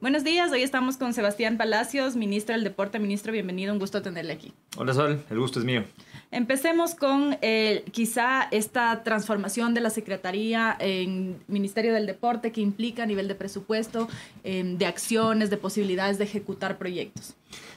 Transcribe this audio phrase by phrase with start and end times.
[0.00, 3.00] Buenos días, hoy estamos con Sebastián Palacios, ministro del Deporte.
[3.00, 4.52] Ministro, bienvenido, un gusto tenerle aquí.
[4.76, 5.82] Hola Sol, el gusto es mío.
[6.30, 13.02] Empecemos con eh, quizá esta transformación de la Secretaría en Ministerio del Deporte que implica
[13.02, 14.06] a nivel de presupuesto,
[14.44, 17.34] em, de acciones, de posibilidades de ejecutar proyectos.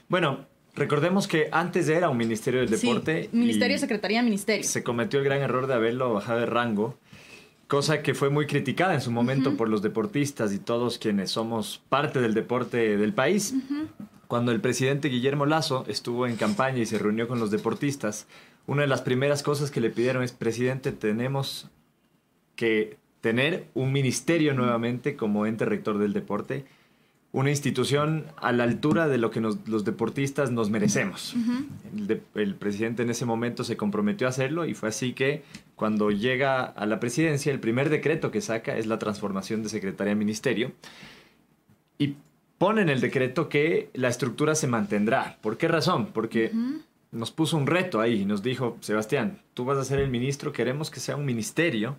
[0.07, 0.45] Bueno,
[0.75, 3.29] recordemos que antes era un Ministerio del Deporte.
[3.31, 4.63] Sí, ministerio, Secretaría, Ministerio.
[4.63, 6.99] Se cometió el gran error de haberlo bajado de rango
[7.71, 11.81] cosa que fue muy criticada en su momento por los deportistas y todos quienes somos
[11.87, 13.55] parte del deporte del país.
[14.27, 18.27] Cuando el presidente Guillermo Lazo estuvo en campaña y se reunió con los deportistas,
[18.67, 21.69] una de las primeras cosas que le pidieron es, presidente, tenemos
[22.57, 26.65] que tener un ministerio nuevamente como ente rector del deporte
[27.33, 31.33] una institución a la altura de lo que los deportistas nos merecemos.
[32.35, 35.43] el, presidente en ese momento se comprometió a hacerlo y fue así que
[35.75, 40.13] cuando llega a la presidencia, el primer decreto que saca es la transformación de secretaría
[40.13, 40.73] a ministerio
[41.97, 42.15] y
[42.57, 45.37] pone en el decreto que la estructura se mantendrá.
[45.41, 46.07] ¿Por qué razón?
[46.07, 46.51] Porque
[47.11, 50.51] nos puso un reto ahí y nos dijo, Sebastián, tú vas a ser el ministro,
[50.51, 51.97] queremos que sea un ministerio,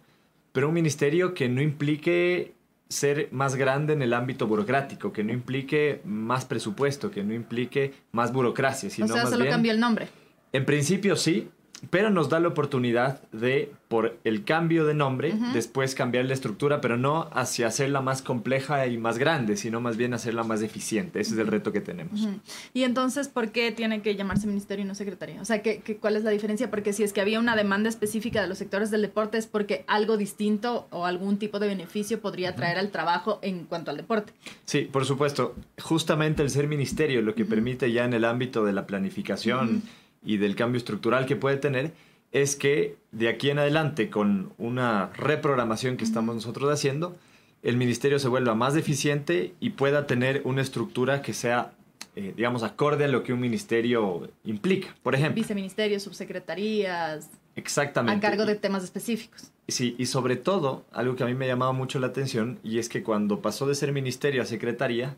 [0.53, 2.55] pero un ministerio que no implique
[2.93, 7.95] ser más grande en el ámbito burocrático, que no implique más presupuesto, que no implique
[8.13, 10.09] más burocracia, sino o sea, más solo cambió el nombre.
[10.53, 11.51] En principio sí,
[11.91, 16.81] pero nos da la oportunidad de, por el cambio de nombre, después cambiar la estructura,
[16.81, 21.21] pero no hacia hacerla más compleja y más grande, sino más bien hacerla más eficiente.
[21.21, 22.29] Ese es el reto que tenemos.
[22.73, 25.41] Y entonces, ¿por qué tiene que llamarse ministerio y no secretaría?
[25.41, 26.71] O sea, ¿qué, cuál es la diferencia?
[26.71, 29.85] Porque si es que había una demanda específica de los sectores del deporte, es porque
[29.89, 34.33] algo distinto o algún tipo de beneficio podría traer al trabajo en cuanto al deporte.
[34.65, 35.57] Sí, por supuesto.
[35.81, 39.83] Justamente el ser ministerio lo que permite ya en el ámbito de la planificación
[40.25, 41.93] y del cambio estructural que puede tener
[42.33, 47.15] es que de aquí en adelante, con una reprogramación que estamos nosotros haciendo,
[47.63, 51.73] el ministerio se vuelva más eficiente y pueda tener una estructura que sea,
[52.17, 54.97] eh, digamos, acorde a lo que un ministerio implica.
[55.03, 55.41] Por ejemplo.
[55.41, 57.31] Viceministerios, subsecretarías.
[57.55, 58.27] Exactamente.
[58.27, 59.53] A cargo de temas específicos.
[59.69, 62.89] Sí, y sobre todo, algo que a mí me llamaba mucho la atención, y es
[62.89, 65.17] que cuando pasó de ser ministerio a secretaría,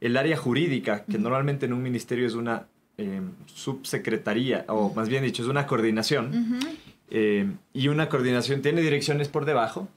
[0.00, 2.66] el área jurídica, que normalmente en un ministerio es una
[2.98, 6.58] eh, subsecretaría, o más bien dicho, es una coordinación,
[7.10, 9.88] eh, y una coordinación tiene direcciones por debajo,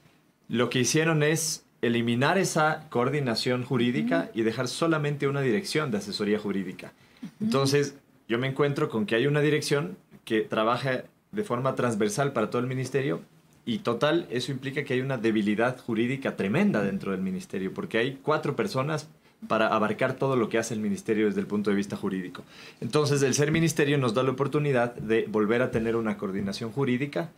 [0.48, 6.38] lo que hicieron es eliminar esa coordinación jurídica y dejar solamente una dirección de asesoría
[6.38, 6.92] jurídica.
[7.40, 7.96] Entonces,
[8.28, 12.60] yo me encuentro con que hay una dirección que trabaja de forma transversal para todo
[12.60, 13.22] el ministerio
[13.64, 18.18] y total, eso implica que hay una debilidad jurídica tremenda dentro del ministerio, porque hay
[18.22, 19.08] cuatro personas
[19.48, 22.42] para abarcar todo lo que hace el ministerio desde el punto de vista jurídico.
[22.80, 27.30] Entonces, el ser ministerio nos da la oportunidad de volver a tener una coordinación jurídica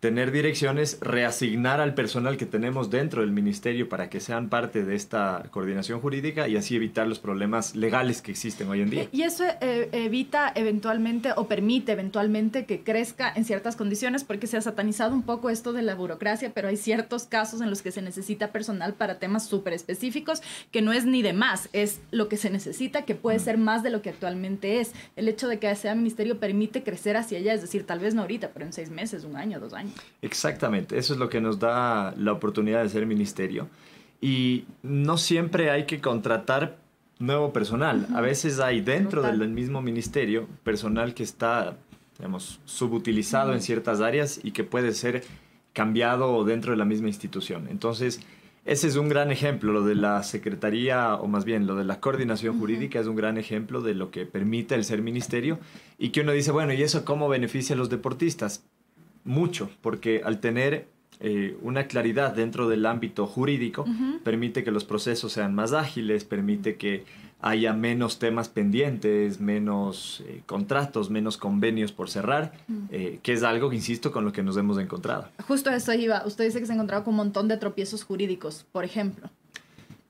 [0.00, 4.94] tener direcciones, reasignar al personal que tenemos dentro del ministerio para que sean parte de
[4.94, 9.08] esta coordinación jurídica y así evitar los problemas legales que existen hoy en día.
[9.10, 14.56] Y eso eh, evita eventualmente o permite eventualmente que crezca en ciertas condiciones porque se
[14.56, 17.90] ha satanizado un poco esto de la burocracia, pero hay ciertos casos en los que
[17.90, 22.28] se necesita personal para temas súper específicos que no es ni de más, es lo
[22.28, 24.92] que se necesita, que puede ser más de lo que actualmente es.
[25.16, 28.22] El hecho de que sea ministerio permite crecer hacia allá, es decir, tal vez no
[28.22, 29.87] ahorita, pero en seis meses, un año, dos años.
[30.22, 33.68] Exactamente, eso es lo que nos da la oportunidad de ser ministerio.
[34.20, 36.78] Y no siempre hay que contratar
[37.18, 38.06] nuevo personal.
[38.14, 41.76] A veces hay dentro del mismo ministerio personal que está,
[42.16, 45.24] digamos, subutilizado en ciertas áreas y que puede ser
[45.72, 47.68] cambiado dentro de la misma institución.
[47.70, 48.20] Entonces,
[48.64, 52.00] ese es un gran ejemplo, lo de la Secretaría, o más bien lo de la
[52.00, 55.58] coordinación jurídica, es un gran ejemplo de lo que permite el ser ministerio
[55.96, 58.64] y que uno dice, bueno, ¿y eso cómo beneficia a los deportistas?
[59.28, 60.88] Mucho, porque al tener
[61.20, 63.84] eh, una claridad dentro del ámbito jurídico,
[64.24, 67.04] permite que los procesos sean más ágiles, permite que
[67.40, 72.52] haya menos temas pendientes, menos eh, contratos, menos convenios por cerrar,
[72.90, 75.28] eh, que es algo, insisto, con lo que nos hemos encontrado.
[75.46, 76.24] Justo eso iba.
[76.26, 79.30] Usted dice que se ha encontrado con un montón de tropiezos jurídicos, por ejemplo.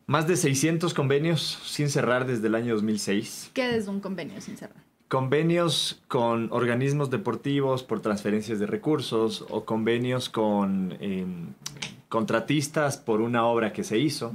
[0.06, 3.50] Más de 600 convenios sin cerrar desde el año 2006.
[3.52, 4.87] ¿Qué es un convenio sin cerrar?
[5.08, 11.54] Convenios con organismos deportivos por transferencias de recursos o convenios con em,
[12.08, 14.32] contratistas por una obra que se hizo.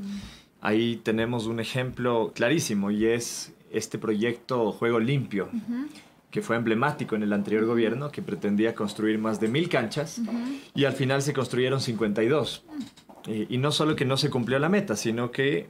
[0.62, 5.50] Ahí tenemos un ejemplo clarísimo y es este proyecto Juego Limpio,
[6.32, 10.22] que fue emblemático en el anterior gobierno, que pretendía construir más de mil canchas
[10.74, 12.64] y al final se construyeron 52.
[13.28, 15.70] y no solo que no se cumplió la meta, sino que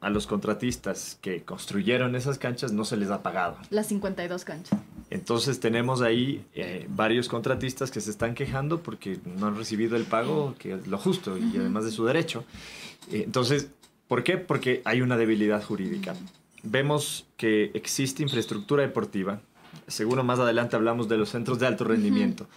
[0.00, 3.56] a los contratistas que construyeron esas canchas no se les ha pagado.
[3.70, 4.78] Las 52 canchas.
[5.10, 10.04] Entonces tenemos ahí eh, varios contratistas que se están quejando porque no han recibido el
[10.04, 12.44] pago, que es lo justo y además de su derecho.
[13.10, 13.70] Eh, entonces,
[14.10, 14.38] ¿Por qué?
[14.38, 16.16] Porque hay una debilidad jurídica.
[16.64, 19.40] Vemos que existe infraestructura deportiva.
[19.86, 22.48] Seguro más adelante hablamos de los centros de alto rendimiento.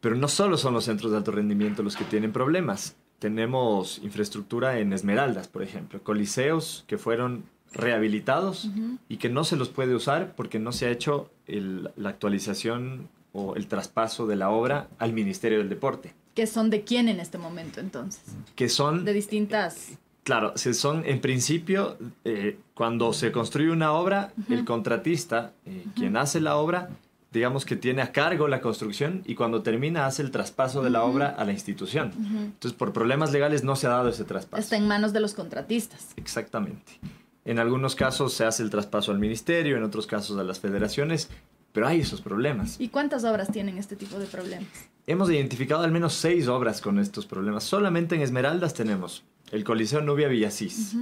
[0.00, 2.96] Pero no solo son los centros de alto rendimiento los que tienen problemas.
[3.22, 8.68] Tenemos infraestructura en Esmeraldas, por ejemplo, coliseos que fueron rehabilitados
[9.08, 13.54] y que no se los puede usar porque no se ha hecho la actualización o
[13.54, 16.14] el traspaso de la obra al Ministerio del Deporte.
[16.34, 18.24] ¿Que son de quién en este momento entonces?
[18.56, 19.04] Que son...
[19.04, 19.92] De distintas...
[20.24, 26.40] Claro, son en principio, eh, cuando se construye una obra, el contratista, eh, quien hace
[26.40, 26.90] la obra,
[27.32, 31.02] digamos que tiene a cargo la construcción y cuando termina hace el traspaso de la
[31.02, 32.12] obra a la institución.
[32.14, 34.60] Entonces, por problemas legales no se ha dado ese traspaso.
[34.60, 36.08] Está en manos de los contratistas.
[36.16, 37.00] Exactamente.
[37.44, 41.28] En algunos casos se hace el traspaso al ministerio, en otros casos a las federaciones,
[41.72, 42.78] pero hay esos problemas.
[42.78, 44.68] ¿Y cuántas obras tienen este tipo de problemas?
[45.06, 47.64] Hemos identificado al menos seis obras con estos problemas.
[47.64, 50.94] Solamente en Esmeraldas tenemos el Coliseo Nubia Villasís.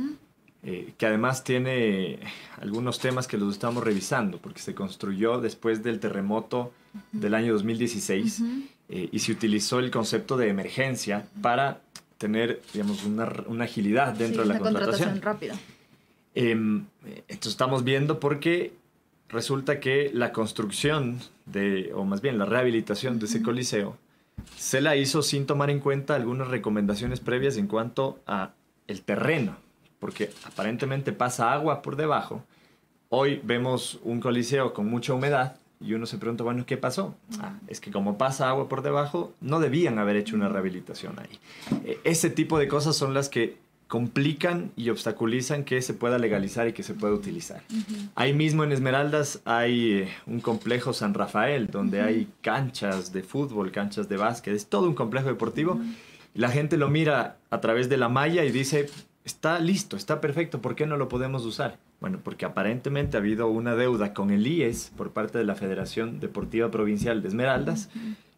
[0.62, 2.18] Eh, que además tiene
[2.60, 6.70] algunos temas que los estamos revisando, porque se construyó después del terremoto
[7.12, 8.42] del año 2016
[8.90, 11.80] eh, y se utilizó el concepto de emergencia para
[12.18, 15.12] tener, digamos, una, una agilidad dentro de la contratación.
[15.12, 15.58] contratación rápida.
[16.34, 18.74] Entonces estamos viendo porque
[19.30, 23.96] resulta que la construcción de, o más bien la rehabilitación de ese coliseo,
[24.58, 28.52] se la hizo sin tomar en cuenta algunas recomendaciones previas en cuanto a
[28.86, 29.56] el terreno
[30.00, 32.42] porque aparentemente pasa agua por debajo.
[33.10, 37.14] Hoy vemos un coliseo con mucha humedad y uno se pregunta, bueno, ¿qué pasó?
[37.40, 41.38] Ah, es que como pasa agua por debajo, no debían haber hecho una rehabilitación ahí.
[41.84, 43.58] E, ese tipo de cosas son las que
[43.88, 47.62] complican y obstaculizan que se pueda legalizar y que se pueda utilizar.
[48.14, 53.72] Ahí mismo en Esmeraldas hay eh, un complejo San Rafael, donde hay canchas de fútbol,
[53.72, 55.80] canchas de básquet, es todo un complejo deportivo.
[56.34, 58.88] La gente lo mira a través de la malla y dice,
[59.24, 61.78] está listo, está perfecto, ¿por qué no lo podemos usar?
[62.00, 66.20] Bueno, porque aparentemente ha habido una deuda con el IES por parte de la Federación
[66.20, 67.90] Deportiva Provincial de Esmeraldas.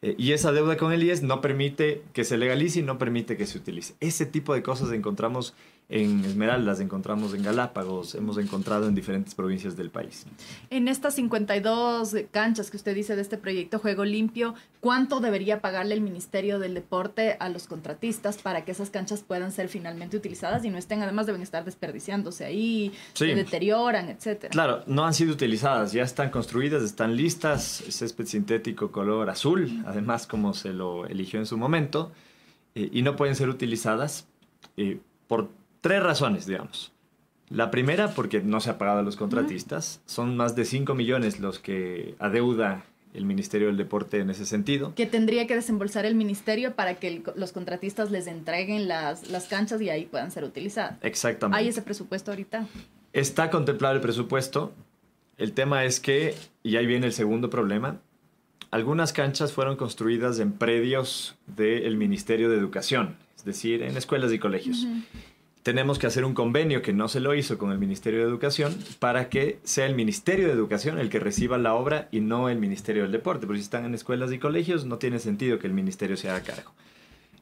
[0.03, 3.37] Eh, y esa deuda con el IES no permite que se legalice y no permite
[3.37, 3.95] que se utilice.
[4.01, 5.55] Ese tipo de cosas encontramos
[5.93, 10.25] en Esmeraldas, encontramos en Galápagos, hemos encontrado en diferentes provincias del país.
[10.71, 15.95] En estas 52 canchas que usted dice de este proyecto Juego Limpio, ¿cuánto debería pagarle
[15.95, 20.65] el Ministerio del Deporte a los contratistas para que esas canchas puedan ser finalmente utilizadas
[20.65, 24.51] y no estén, además deben estar desperdiciándose ahí, se deterioran, etcétera?
[24.51, 30.27] Claro, no han sido utilizadas, ya están construidas, están listas, césped sintético color azul, además
[30.27, 32.13] como se lo eligió en su momento,
[32.75, 34.27] eh, y no pueden ser utilizadas
[34.79, 34.99] eh,
[35.29, 35.51] por
[35.83, 36.93] tres razones, digamos.
[37.51, 40.01] La primera, porque no se ha pagado a los contratistas.
[40.07, 44.95] Son más de 5 millones los que adeuda el Ministerio del Deporte en ese sentido.
[44.95, 49.83] Que tendría que desembolsar el Ministerio para que los contratistas les entreguen las, las, canchas
[49.83, 50.97] y ahí puedan ser utilizadas.
[51.03, 51.59] Exactamente.
[51.59, 52.67] ¿Hay ese presupuesto ahorita?
[53.13, 54.73] Está contemplado el presupuesto.
[55.37, 58.01] El tema es que, y ahí viene el segundo problema,
[58.71, 64.39] algunas canchas fueron construidas en predios del Ministerio de Educación, es decir, en escuelas y
[64.39, 64.87] colegios
[65.63, 68.77] tenemos que hacer un convenio que no se lo hizo con el Ministerio de Educación
[68.99, 72.59] para que sea el Ministerio de Educación el que reciba la obra y no el
[72.59, 75.73] Ministerio del Deporte, porque si están en escuelas y colegios no tiene sentido que el
[75.73, 76.73] Ministerio se haga cargo.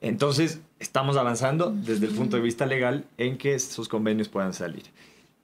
[0.03, 4.85] Entonces, estamos avanzando desde el punto de vista legal en que esos convenios puedan salir.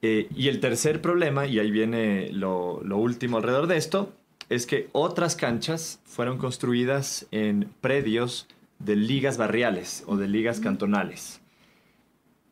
[0.02, 4.12] Eh, y el tercer problema, y ahí viene lo, lo último alrededor de esto,
[4.48, 8.46] es que otras canchas fueron construidas en predios
[8.78, 11.40] de ligas barriales o de ligas cantonales.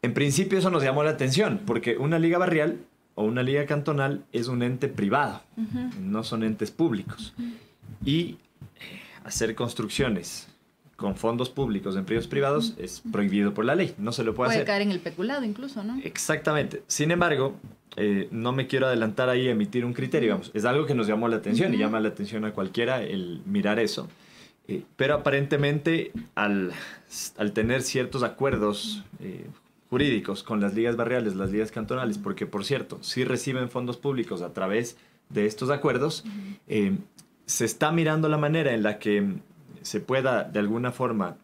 [0.04, 2.76] En principio eso nos llamó la atención, porque una liga barrial
[3.14, 5.40] o una liga cantonal es un ente privado,
[5.99, 7.32] no son entes públicos.
[8.04, 8.37] Y
[8.80, 10.49] eh, hacer construcciones
[10.96, 14.49] con fondos públicos en predios privados es prohibido por la ley, no se lo puede,
[14.49, 14.66] puede hacer.
[14.66, 15.99] caer en el peculado incluso, ¿no?
[16.04, 16.82] Exactamente.
[16.87, 17.54] Sin embargo,
[17.96, 21.06] eh, no me quiero adelantar ahí a emitir un criterio, vamos, es algo que nos
[21.06, 24.11] llamó la atención y llama la atención a cualquiera el mirar eso.
[24.68, 26.73] Eh, pero aparentemente al,
[27.38, 29.02] al, tener ciertos acuerdos
[29.95, 34.43] jurídicos con las ligas barriales, las ligas cantonales, porque por cierto, si reciben fondos públicos
[34.43, 34.97] a través
[35.29, 36.25] de estos acuerdos,
[36.67, 36.97] eh,
[37.47, 39.35] se está mirando la manera en la que
[39.83, 41.37] se pueda de alguna forma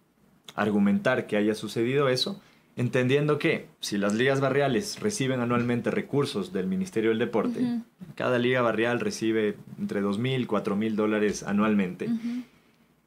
[0.57, 2.41] argumentar que haya sucedido eso,
[2.75, 7.83] entendiendo que si las ligas barriales reciben anualmente recursos del Ministerio del Deporte,
[8.17, 12.09] cada liga barrial recibe entre 2.000 y 4.000 dólares anualmente,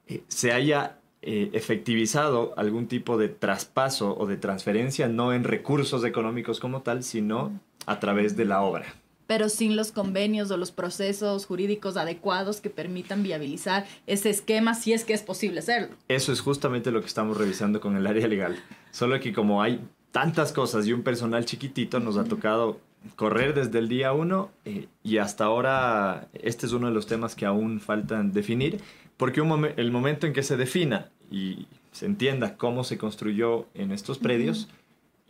[0.07, 6.03] eh, se haya eh, efectivizado algún tipo de traspaso o de transferencia, no en recursos
[6.03, 8.93] económicos como tal, sino a través de la obra.
[9.25, 14.91] Pero sin los convenios o los procesos jurídicos adecuados que permitan viabilizar ese esquema, si
[14.91, 15.95] es que es posible hacerlo.
[16.09, 18.61] Eso es justamente lo que estamos revisando con el área legal.
[18.91, 19.79] Solo que como hay
[20.11, 22.81] tantas cosas y un personal chiquitito, nos ha tocado
[23.15, 27.35] correr desde el día uno eh, y hasta ahora este es uno de los temas
[27.35, 28.79] que aún faltan definir,
[29.23, 29.39] porque
[29.77, 34.67] el momento en que se defina y se entienda cómo se construyó en estos predios,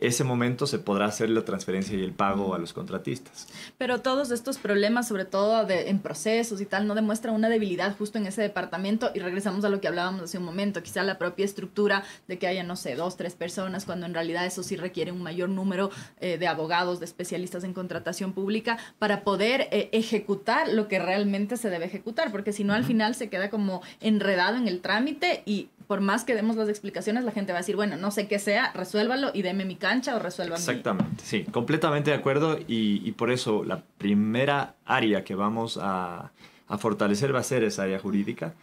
[0.00, 3.46] ese momento se podrá hacer la transferencia y el pago a los contratistas.
[3.78, 7.96] Pero todos estos problemas, sobre todo de, en procesos y tal, no demuestran una debilidad
[7.96, 11.16] justo en ese departamento y regresamos a lo que hablábamos hace un momento, quizá la
[11.16, 14.76] propia estructura de que haya, no sé, dos, tres personas, cuando en realidad eso sí
[14.76, 19.90] requiere un mayor número eh, de abogados, de especialistas en contratación pública para poder eh,
[19.92, 23.82] ejecutar lo que realmente se debe ejecutar, porque si no al final se queda como
[24.00, 27.62] enredado en el trámite y por más que demos las explicaciones, la gente va a
[27.62, 31.44] decir, bueno, no sé qué sea, resuélvalo y deme mi cancha o resuelva Exactamente, sí,
[31.44, 36.30] completamente de acuerdo y, por eso la primera área que vamos a,
[36.78, 38.54] fortalecer va a ser esa área jurídica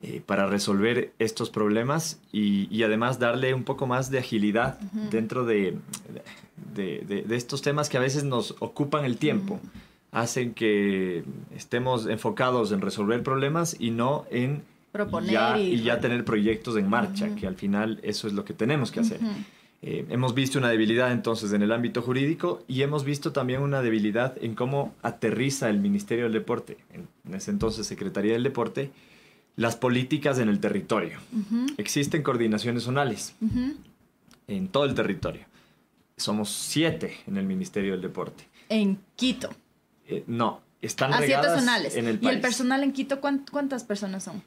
[0.00, 4.78] eh, para resolver estos problemas y, además darle un poco más de agilidad
[5.10, 5.76] dentro de,
[6.74, 9.58] de, estos temas que a veces nos ocupan el tiempo.
[10.12, 16.76] hacen que estemos enfocados en resolver problemas y no en proponer y, ya tener proyectos
[16.76, 19.20] en marcha, que al final eso es lo que tenemos que hacer.
[19.80, 23.80] Eh, hemos visto una debilidad entonces en el ámbito jurídico y hemos visto también una
[23.80, 28.90] debilidad en cómo aterriza el Ministerio del Deporte, en, ese entonces Secretaría del Deporte,
[29.54, 31.18] las políticas en el territorio.
[31.76, 33.34] Existen coordinaciones zonales
[34.48, 35.42] en todo el territorio.
[36.16, 38.48] Somos siete en el Ministerio del Deporte.
[38.68, 39.50] En Quito.
[40.08, 41.96] Eh, no, están ah, siete zonales.
[41.96, 42.32] en el país.
[42.32, 44.42] ¿Y el personal en Quito cuántas personas son?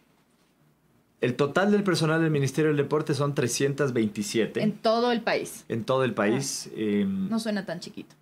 [1.22, 4.62] El total del personal del Ministerio del Deporte son 327.
[4.62, 5.66] En todo el país.
[5.70, 6.68] En todo el país.
[6.72, 6.76] Ah.
[6.76, 8.16] Em, no suena tan chiquito.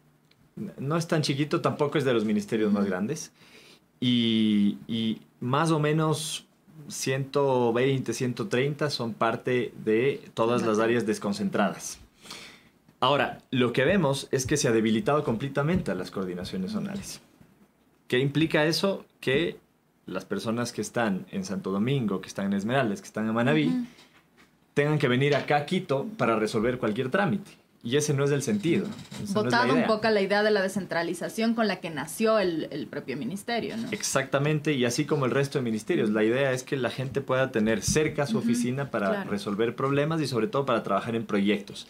[0.77, 3.31] No es tan chiquito, tampoco es de los ministerios más grandes.
[4.01, 4.77] Y,
[5.39, 6.45] más o menos
[6.89, 11.99] 120, 130 son parte de todas las áreas desconcentradas.
[12.99, 17.21] Ahora, lo que vemos es que se ha debilitado completamente a las coordinaciones zonales.
[18.09, 19.05] ¿Qué implica eso?
[19.21, 19.57] Que
[20.09, 23.87] las personas que están en Santo Domingo, que están en Esmeraldas, que están en Manaví,
[24.73, 27.51] tengan que venir acá a Quito para resolver cualquier trámite.
[27.81, 28.87] Y ese no es el sentido.
[29.29, 33.77] Votado un poco la idea de la descentralización con la que nació el, propio ministerio,
[33.77, 33.87] ¿no?
[33.91, 36.09] Exactamente, y así como el resto de ministerios.
[36.09, 40.27] La idea es que la gente pueda tener cerca su oficina para resolver problemas y
[40.27, 41.87] sobre todo para trabajar en proyectos.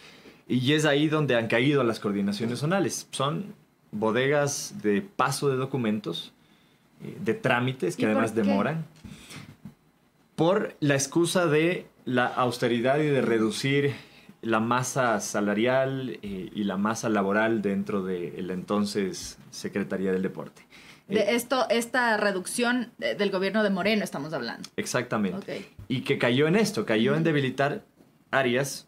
[0.47, 3.07] Y es ahí donde han caído las coordinaciones zonales.
[3.09, 3.55] Son
[3.91, 6.33] bodegas de paso de documentos
[6.99, 8.85] de trámites que además demoran,
[10.35, 13.93] por la excusa de la austeridad y de reducir
[14.41, 20.65] la masa salarial eh, y la masa laboral dentro de la entonces Secretaría del Deporte.
[21.07, 24.69] De eh, esto, esta reducción del gobierno de Moreno estamos hablando.
[24.77, 25.69] Exactamente.
[25.87, 27.83] Y que cayó en esto, cayó en debilitar
[28.31, 28.87] áreas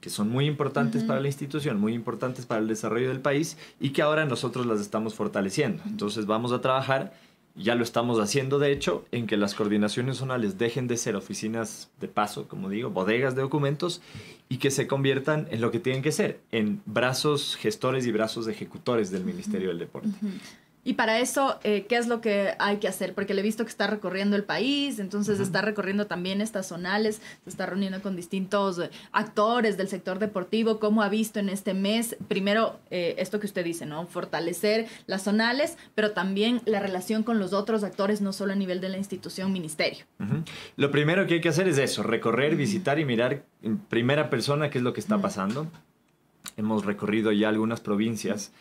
[0.00, 3.90] que son muy importantes para la institución, muy importantes para el desarrollo del país y
[3.90, 5.80] que ahora nosotros las estamos fortaleciendo.
[5.86, 7.12] Entonces vamos a trabajar
[7.54, 11.90] ya lo estamos haciendo, de hecho, en que las coordinaciones zonales dejen de ser oficinas
[12.00, 14.00] de paso, como digo, bodegas de documentos,
[14.48, 18.48] y que se conviertan en lo que tienen que ser, en brazos gestores y brazos
[18.48, 20.10] ejecutores del Ministerio del Deporte.
[20.84, 23.14] Y para eso, eh, ¿qué es lo que hay que hacer?
[23.14, 27.20] Porque le he visto que está recorriendo el país, entonces está recorriendo también estas zonales,
[27.44, 30.80] se está reuniendo con distintos eh, actores del sector deportivo.
[30.80, 34.08] ¿Cómo ha visto en este mes, primero, eh, esto que usted dice, ¿no?
[34.08, 38.80] Fortalecer las zonales, pero también la relación con los otros actores, no solo a nivel
[38.80, 40.04] de la institución ministerio.
[40.76, 44.68] Lo primero que hay que hacer es eso, recorrer, visitar y mirar en primera persona
[44.70, 45.68] qué es lo que está pasando.
[46.56, 48.52] Hemos recorrido ya algunas provincias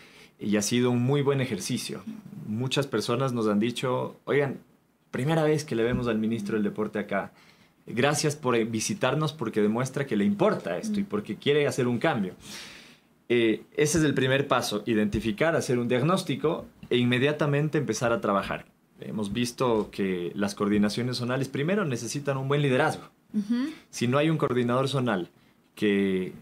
[0.41, 2.03] y ha sido un muy buen ejercicio.
[2.47, 4.59] Muchas personas nos han dicho, oigan,
[5.11, 7.31] primera vez que le vemos al ministro del Deporte acá.
[7.85, 12.33] Gracias por visitarnos porque demuestra que le importa esto y porque quiere hacer un cambio.
[13.29, 18.65] Eh, ese es el primer paso, identificar, hacer un diagnóstico e inmediatamente empezar a trabajar.
[18.99, 23.09] Hemos visto que las coordinaciones zonales primero necesitan un buen liderazgo.
[23.89, 25.29] Si no hay un coordinador zonal
[25.73, 26.33] que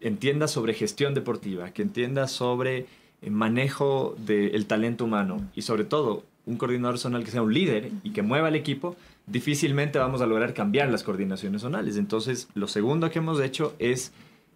[0.00, 2.86] entienda sobre gestión deportiva, que entienda sobre
[3.22, 7.90] eh, manejo del talento humano y sobre todo un coordinador zonal que sea un líder
[8.02, 11.96] y que mueva el equipo, difícilmente vamos a lograr cambiar las coordinaciones zonales.
[11.96, 14.12] Entonces, lo segundo que hemos hecho es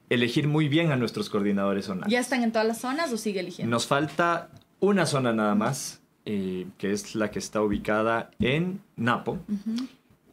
[0.08, 2.10] elegir muy bien a nuestros coordinadores zonales.
[2.10, 3.70] ¿Ya están en todas las zonas o sigue eligiendo?
[3.70, 4.48] Nos falta
[4.80, 9.38] una zona nada más, eh, que es la que está ubicada en Napo.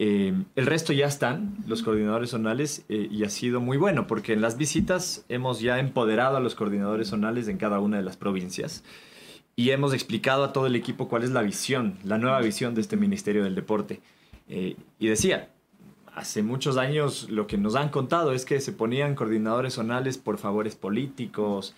[0.01, 4.31] Eh, el resto ya están, los coordinadores zonales, eh, y ha sido muy bueno, porque
[4.31, 8.15] en las visitas hemos ya empoderado a los coordinadores zonales en cada una de las
[8.15, 8.85] provincias
[9.57, 12.81] y hemos explicado a todo el equipo cuál es la visión, la nueva visión de
[12.81, 13.99] este Ministerio del Deporte.
[14.47, 15.49] Eh, y decía,
[16.15, 20.37] hace muchos años lo que nos han contado es que se ponían coordinadores zonales por
[20.37, 21.75] favores políticos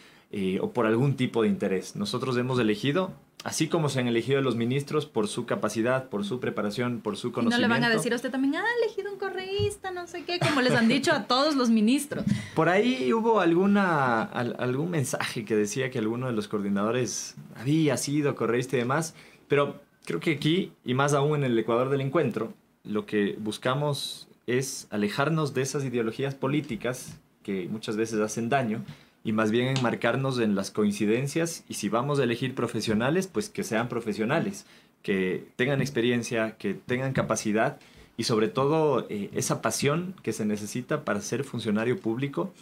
[0.61, 1.97] o por algún tipo de interés.
[1.97, 3.11] Nosotros hemos elegido
[3.43, 7.31] así como se han elegido los ministros por su capacidad, por su preparación, por su
[7.31, 7.57] conocimiento.
[7.57, 10.23] Y no le van a decir a usted también, ha elegido un correísta, no sé
[10.23, 12.23] qué, como les han dicho a todos los ministros.
[12.55, 18.35] Por ahí hubo alguna, algún mensaje que decía que alguno de los coordinadores había sido
[18.35, 19.15] correísta y demás,
[19.47, 24.27] pero creo que aquí, y más aún en el Ecuador del encuentro, lo que buscamos
[24.47, 28.83] es alejarnos de esas ideologías políticas que muchas veces hacen daño
[29.23, 33.63] y más bien enmarcarnos en las coincidencias y si vamos a elegir profesionales, pues que
[33.63, 34.65] sean profesionales,
[35.03, 37.79] que tengan experiencia, que tengan capacidad
[38.17, 42.53] y sobre todo eh, esa pasión que se necesita para ser funcionario público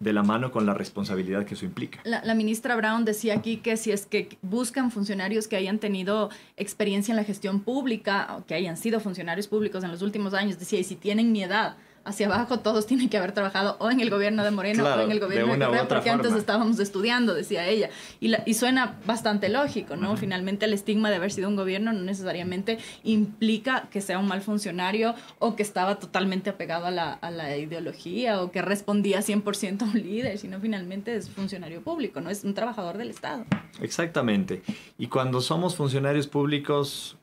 [0.00, 2.00] de la mano con la responsabilidad que eso implica.
[2.04, 7.12] La, ministra Brown decía aquí que si es que buscan funcionarios que hayan tenido experiencia
[7.12, 10.80] en la gestión pública o que hayan sido funcionarios públicos en los últimos años, decía,
[10.80, 14.10] y si tienen mi edad, hacia abajo todos tienen que haber trabajado o en el
[14.10, 17.90] gobierno de Moreno o en el gobierno de, Correa, porque antes estábamos estudiando, decía ella.
[18.20, 20.16] Y, y suena bastante lógico, ¿no?
[20.16, 24.42] Finalmente el estigma de haber sido un gobierno no necesariamente implica que sea un mal
[24.42, 29.82] funcionario o que estaba totalmente apegado a la, a la ideología o que respondía 100%
[29.82, 32.30] a un líder, sino finalmente es funcionario público, ¿no?
[32.30, 33.44] Es un trabajador del Estado.
[33.80, 34.62] Exactamente.
[34.98, 37.16] Y cuando somos funcionarios públicos,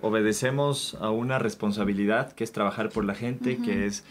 [0.00, 4.04] obedecemos a una responsabilidad que es trabajar por la gente, que es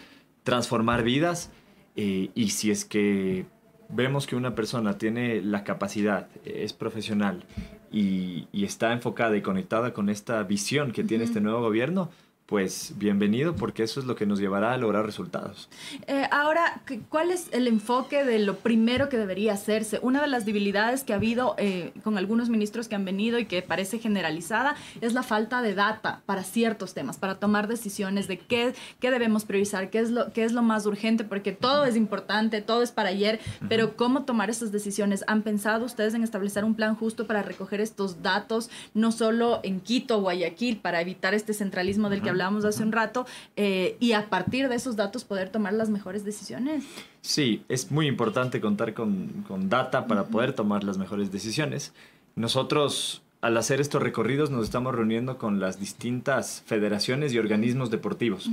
[0.44, 1.52] transformar vidas.
[1.96, 3.46] Eh, y si es que
[3.90, 7.46] vemos que una persona tiene la capacidad, es profesional
[7.92, 12.10] y, está enfocada y conectada con esta visión que tiene este nuevo gobierno,
[12.48, 15.68] pues bienvenido porque eso es lo que nos llevará a lograr resultados.
[16.08, 20.00] Eh, ahora, ¿cuál es el enfoque de lo primero que debería hacerse?
[20.02, 23.46] Una de las debilidades que ha habido eh, con algunos ministros que han venido y
[23.46, 28.38] que parece generalizada es la falta de data para ciertos temas, para tomar decisiones de
[28.38, 31.98] qué, qué debemos priorizar, qué es, lo, qué es lo más urgente, porque todo es
[31.98, 35.26] importante, todo es para ayer, pero ¿cómo tomar esas decisiones?
[35.28, 39.82] ¿Han pensado ustedes en establecer un plan justo para recoger estos datos, no solo en
[39.82, 44.12] Quito o Guayaquil, para evitar este centralismo del que hablábamos hace un rato, eh, y
[44.14, 46.86] a partir de esos datos poder tomar las mejores decisiones.
[47.22, 51.94] Sí, es muy importante contar con, con data para poder tomar las mejores decisiones.
[52.36, 58.50] Nosotros al hacer estos recorridos nos estamos reuniendo con las distintas federaciones y organismos deportivos.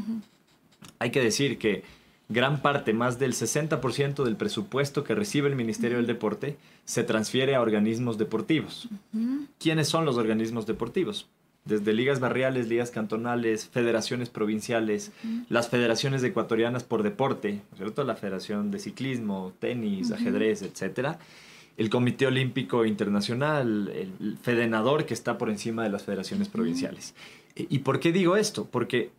[0.99, 1.85] Hay que decir que
[2.29, 7.55] gran parte, más del 60% del presupuesto que recibe el Ministerio del Deporte se transfiere
[7.55, 8.89] a organismos deportivos.
[9.59, 11.29] ¿Quiénes son los organismos deportivos?
[11.65, 15.13] Desde ligas barriales, ligas cantonales, federaciones provinciales,
[15.49, 18.05] las federaciones ecuatorianas por deporte, ¿cierto?
[18.05, 21.19] La Federación de Ciclismo, Tenis, Ajedrez, etcétera.
[21.77, 27.15] El Comité Olímpico Internacional, el Fedenador que está por encima de las federaciones provinciales.
[27.57, 28.67] ¿Y por qué digo esto?
[28.71, 29.11] Porque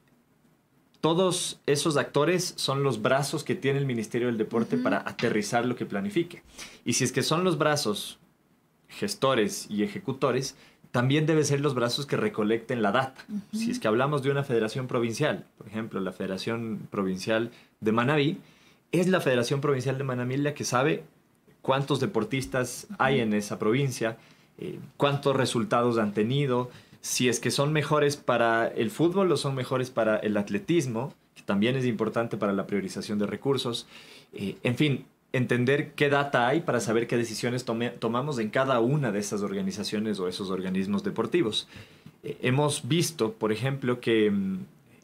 [1.01, 5.75] todos esos actores son los brazos que tiene el Ministerio del Deporte para aterrizar lo
[5.75, 6.43] que planifique.
[6.83, 8.19] Y si es que son los brazos
[8.87, 10.55] gestores y ejecutores,
[10.95, 13.25] también debe ser los brazos que recolecten la data.
[13.51, 18.37] Si es que hablamos de una federación provincial, por ejemplo, la Federación Provincial de Manabí,
[18.93, 21.03] es la Federación Provincial de Manabí la que sabe
[21.61, 24.15] cuántos deportistas hay en esa provincia,
[24.57, 29.53] eh, cuántos resultados han tenido, si es que son mejores para el fútbol o son
[29.53, 33.85] mejores para el atletismo, que también es importante para la priorización de recursos.
[34.31, 35.05] Eh, en fin,
[35.37, 37.65] entender qué data hay para saber qué decisiones
[37.99, 41.67] tomamos en cada una de esas organizaciones o esos organismos deportivos.
[42.23, 44.59] Eh, hemos visto, por ejemplo, que mm,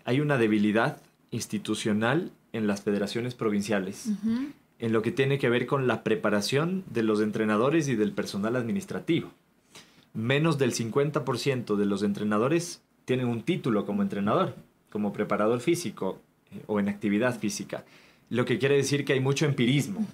[0.06, 4.10] hay una debilidad institucional en las federaciones provinciales,
[4.80, 8.56] en lo que tiene que ver con la preparación de los entrenadores y del personal
[8.56, 9.32] administrativo.
[10.14, 14.56] Menos del 50% de los entrenadores tienen un título como entrenador,
[14.90, 16.20] como preparador físico
[16.52, 17.86] eh, o en actividad física
[18.32, 20.08] lo que quiere decir que hay mucho empirismo.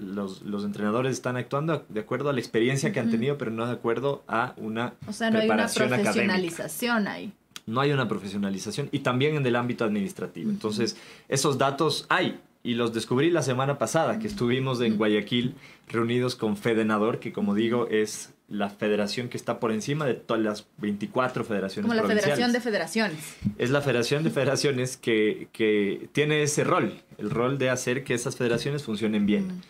[0.00, 3.66] Los, los, entrenadores están actuando de acuerdo a la experiencia que han tenido, pero no
[3.66, 7.32] de acuerdo a una o sea, no hay una profesionalización ahí.
[7.66, 10.50] No hay una profesionalización y también en el ámbito administrativo.
[10.50, 10.96] Entonces,
[11.28, 15.56] esos datos hay y los descubrí la semana pasada que estuvimos en Guayaquil
[15.88, 20.42] reunidos con Fedenador, que como digo es la federación que está por encima de todas
[20.42, 23.18] las 24 federaciones Como la Federación de Federaciones.
[23.56, 28.12] Es la Federación de Federaciones que, que, tiene ese rol, el rol de hacer que
[28.12, 29.48] esas federaciones funcionen bien.
[29.48, 29.60] Mm.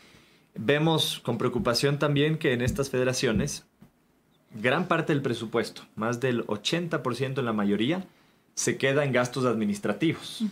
[0.56, 3.64] Vemos con preocupación también que en estas federaciones
[4.60, 8.04] gran parte del presupuesto, más del 80% en la mayoría,
[8.54, 10.44] se queda en gastos administrativos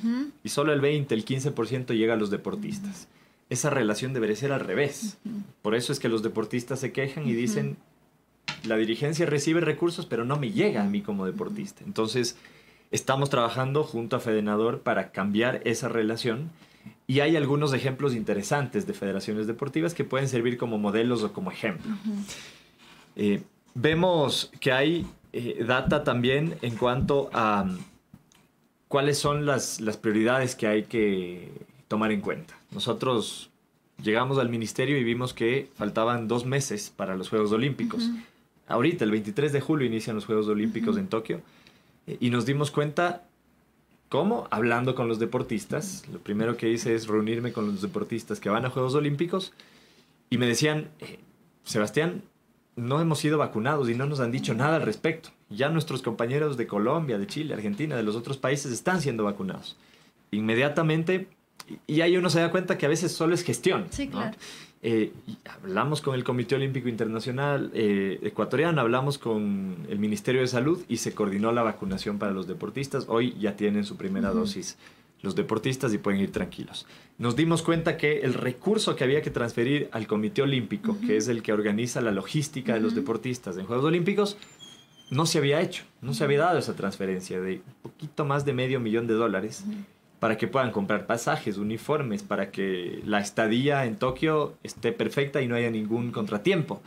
[0.43, 3.09] y solo el 20, el 15% llega a los deportistas.
[3.51, 5.19] Esa relación debería ser al revés.
[5.61, 7.77] Por eso es que los deportistas se quejan y dicen,
[8.65, 11.83] la dirigencia recibe recursos, pero no me llega a mí como deportista.
[11.85, 12.37] Entonces,
[12.91, 16.51] Estamos trabajando junto a Fedenador para cambiar esa relación
[17.07, 21.53] y hay algunos ejemplos interesantes de federaciones deportivas que pueden servir como modelos o como
[21.53, 21.93] ejemplo.
[23.15, 23.43] Eh,
[23.75, 27.79] vemos que hay eh, data también en cuanto a um,
[28.89, 31.53] cuáles son las, las prioridades que hay que
[31.87, 32.59] tomar en cuenta.
[32.73, 33.51] Nosotros
[34.03, 38.11] llegamos al ministerio y vimos que faltaban dos meses para los Juegos Olímpicos.
[38.71, 41.41] Ahorita, el 23 de julio, inician los Juegos Olímpicos en Tokio
[42.07, 43.25] eh, y nos dimos cuenta,
[44.09, 44.47] ¿cómo?
[44.51, 46.05] Hablando con los deportistas.
[46.13, 49.53] Lo primero que hice es reunirme con los deportistas que van a Juegos Olímpicos
[50.31, 51.19] y me decían, eh,
[51.65, 52.23] Sebastián,
[52.77, 55.31] no hemos sido vacunados y no nos han dicho nada al respecto.
[55.49, 59.77] Ya nuestros compañeros de Colombia, de Chile, Argentina, de los otros países están siendo vacunados.
[60.31, 61.27] Inmediatamente,
[61.89, 63.87] y ahí uno se da cuenta que a veces solo es gestión.
[63.91, 64.37] Sí, claro.
[64.83, 65.13] Eh,
[65.45, 70.97] hablamos con el Comité Olímpico Internacional eh, ecuatoriano, hablamos con el Ministerio de Salud y
[70.97, 73.05] se coordinó la vacunación para los deportistas.
[73.09, 74.79] Hoy ya tienen su primera dosis
[75.23, 76.87] los deportistas y pueden ir tranquilos.
[77.19, 81.29] Nos dimos cuenta que el recurso que había que transferir al Comité Olímpico, que es
[81.29, 84.39] el que organiza la logística de los deportistas en Juegos Olímpicos,
[85.11, 88.53] no se había hecho, no se había dado esa transferencia de un poquito más de
[88.53, 89.65] medio millón de dólares
[90.21, 95.49] para que puedan comprar pasajes, uniformes, para que la estadía en Tokio esté perfecta y
[95.49, 96.81] no haya ningún contratiempo.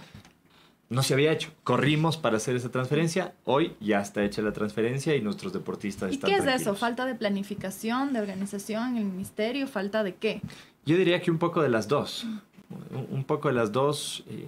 [0.89, 1.49] No se había hecho.
[1.63, 3.33] Corrimos para hacer esa transferencia.
[3.45, 6.61] Hoy ya está hecha la transferencia y nuestros deportistas ¿Y están qué es tranquilos.
[6.73, 6.75] eso?
[6.79, 9.65] ¿Falta de planificación, de organización en el ministerio?
[9.67, 10.41] ¿Falta de qué?
[10.85, 12.23] Yo diría que un poco de las dos.
[12.25, 14.23] Un- Un poco de las dos.
[14.29, 14.45] eh,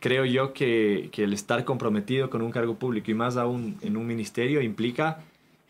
[0.00, 3.96] creo yo que, que el estar comprometido con un cargo público y más aún en
[3.96, 5.20] un ministerio implica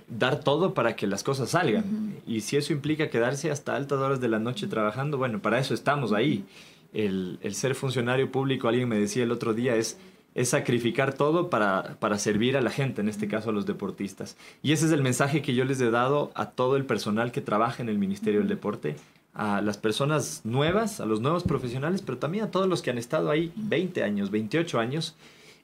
[0.09, 2.17] dar todo para que las cosas salgan.
[2.27, 5.75] Y si eso implica quedarse hasta altas horas de la noche trabajando, bueno, para eso
[5.75, 6.45] estamos ahí.
[6.93, 9.99] El, el ser funcionario público, alguien me decía el otro día, es,
[10.35, 14.37] es sacrificar todo para, para servir a la gente, en este caso a los deportistas.
[14.63, 17.41] Y ese es el mensaje que yo les he dado a todo el personal que
[17.41, 18.97] trabaja en el Ministerio del Deporte,
[19.35, 22.99] a las personas nuevas, a los nuevos profesionales, pero también a todos los que han
[22.99, 25.15] estado ahí 20 años, 28 años,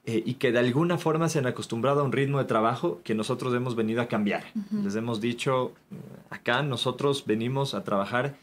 [0.05, 3.15] eh, y que de alguna forma se han acostumbrado a un ritmo de trabajo que
[3.15, 4.43] nosotros hemos venido a cambiar.
[4.71, 5.95] Les hemos dicho, eh,
[6.29, 8.35] acá nosotros venimos a trabajar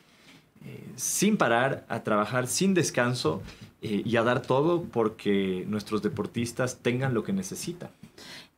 [0.66, 3.40] eh, sin parar, a trabajar sin descanso
[3.80, 7.88] eh, y a dar todo porque nuestros deportistas tengan lo que necesitan.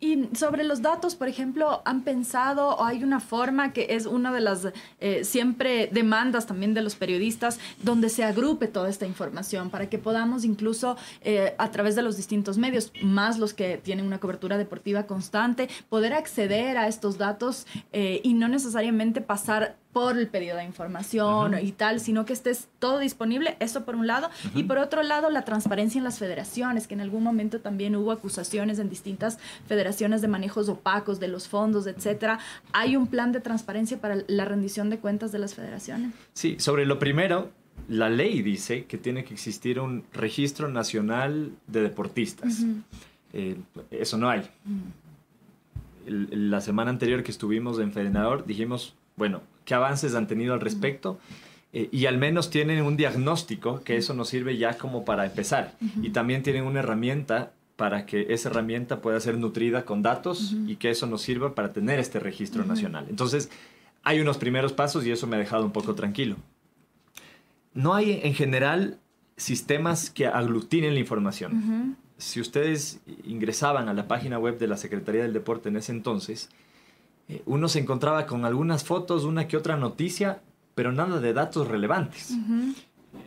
[0.02, 4.32] Y sobre los datos, por ejemplo, ¿han pensado o hay una forma que es una
[4.32, 4.66] de las
[4.98, 9.98] eh, siempre demandas también de los periodistas donde se agrupe toda esta información para que
[9.98, 14.58] podamos incluso eh, a través de los distintos medios, más los que tienen una cobertura
[14.58, 20.56] deportiva constante, poder acceder a estos datos eh, y no necesariamente pasar por el pedido
[20.56, 24.78] de información y tal, sino que estés todo disponible, eso por un lado, y por
[24.78, 28.88] otro lado la transparencia en las federaciones, que en algún momento también hubo acusaciones en
[28.88, 32.38] distintas federaciones de manejos opacos de los fondos, etcétera.
[32.72, 36.12] ¿Hay un plan de transparencia para la rendición de cuentas de las federaciones?
[36.32, 37.50] Sí, sobre lo primero,
[37.88, 42.60] la ley dice que tiene que existir un registro nacional de deportistas.
[43.34, 43.56] Eh,
[43.90, 44.48] eso no hay.
[46.06, 50.60] El- la semana anterior que estuvimos en Federador dijimos, bueno, ¿qué avances han tenido al
[50.60, 51.18] respecto?
[51.72, 55.74] Eh, y al menos tienen un diagnóstico, que eso nos sirve ya como para empezar.
[56.02, 60.76] Y también tienen una herramienta para que esa herramienta pueda ser nutrida con datos y
[60.76, 63.06] que eso nos sirva para tener este registro nacional.
[63.08, 63.50] Entonces,
[64.02, 66.36] hay unos primeros pasos y eso me ha dejado un poco tranquilo.
[67.74, 68.98] No hay en general
[69.36, 71.96] sistemas que aglutinen la información.
[72.18, 76.50] Si ustedes ingresaban a la página web de la Secretaría del Deporte en ese entonces,
[77.28, 80.40] eh, uno se encontraba con algunas fotos, una que otra noticia,
[80.74, 82.32] pero nada de datos relevantes.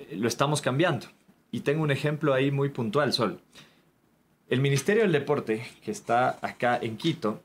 [0.10, 1.08] Eh, Lo estamos cambiando.
[1.51, 3.39] Y tengo un ejemplo ahí muy puntual, Sol.
[4.49, 7.41] El Ministerio del Deporte, que está acá en Quito,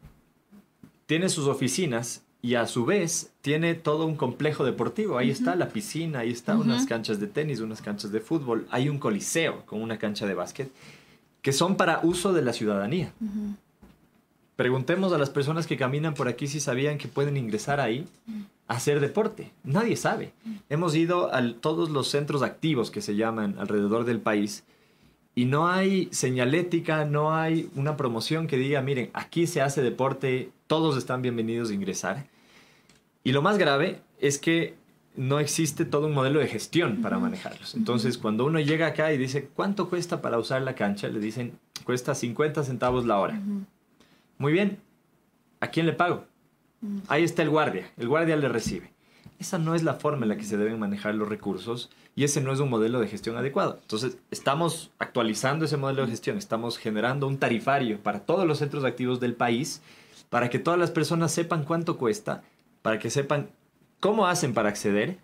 [1.07, 5.19] tiene sus oficinas y a su vez tiene todo un complejo deportivo.
[5.19, 8.89] Ahí está la piscina, ahí están unas canchas de tenis, unas canchas de fútbol, hay
[8.89, 10.71] un coliseo con una cancha de básquet
[11.43, 13.13] que son para uso de la ciudadanía.
[14.61, 18.07] Preguntemos a las personas que caminan por aquí si sabían que pueden ingresar ahí
[18.69, 19.53] a hacer deporte.
[19.65, 20.35] Nadie sabe.
[20.69, 24.65] Hemos ido a todos los centros activos que se llaman alrededor del país
[25.35, 30.51] y no hay señalética, no hay una promoción que diga, miren, aquí se hace deporte,
[30.67, 32.27] todos están bienvenidos a ingresar.
[33.25, 34.75] Y lo más grave es que
[35.17, 37.75] no existe todo un modelo de gestión para manejarlos.
[37.75, 41.09] Entonces, cuando uno llega acá y dice, ¿cuánto cuesta para usar la cancha?
[41.09, 43.41] Le dicen, cuesta 50 centavos la hora.
[44.41, 44.79] Muy bien,
[45.61, 46.25] ¿a quién le pago?
[47.09, 48.91] Ahí está el guardia, el guardia le recibe.
[49.39, 52.41] Esa no es la forma en la que se deben manejar los recursos y ese
[52.41, 53.81] no es un modelo de gestión adecuado.
[53.83, 58.83] Entonces, estamos actualizando ese modelo de gestión, estamos generando un tarifario para todos los centros
[58.85, 59.83] activos del país
[60.31, 62.43] para que todas las personas sepan cuánto cuesta,
[62.81, 63.51] para que sepan
[64.01, 65.19] cómo hacen para acceder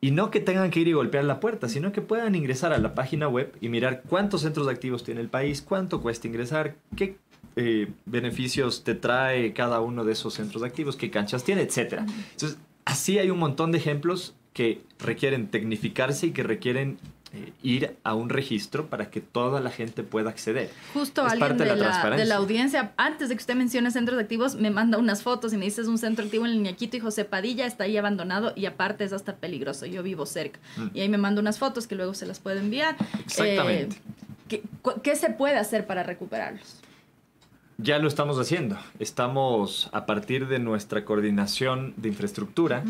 [0.00, 2.78] y no que tengan que ir y golpear la puerta, sino que puedan ingresar a
[2.78, 6.76] la página web y mirar cuántos centros de activos tiene el país, cuánto cuesta ingresar,
[6.96, 7.16] qué
[7.56, 12.02] eh, beneficios te trae cada uno de esos centros de activos, qué canchas tiene, etc.
[12.32, 16.98] Entonces, así hay un montón de ejemplos que requieren tecnificarse y que requieren
[17.32, 20.70] eh, ir a un registro para que toda la gente pueda acceder.
[20.94, 24.70] Justo alguien de, la, de, la, audiencia, antes de que usted mencione centros activos, me
[24.70, 27.24] manda unas fotos y me dice es un centro activo en el Ñaquito y José
[27.24, 30.60] Padilla está ahí abandonado y aparte es hasta peligroso, yo vivo cerca.
[30.76, 30.86] Mm.
[30.94, 32.96] Y ahí me manda unas fotos que luego se las puedo enviar.
[33.24, 33.96] Exactamente.
[33.96, 34.62] Eh,
[35.02, 36.80] ¿qué, se puede hacer para recuperarlos?
[37.78, 38.78] Ya lo estamos haciendo.
[38.98, 42.84] Estamos a partir de nuestra coordinación de infraestructura